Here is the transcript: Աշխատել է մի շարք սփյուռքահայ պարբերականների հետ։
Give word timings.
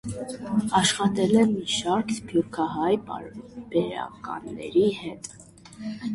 Աշխատել 0.77 1.35
է 1.41 1.43
մի 1.51 1.65
շարք 1.73 2.13
սփյուռքահայ 2.15 2.95
պարբերականների 3.11 4.89
հետ։ 5.05 5.33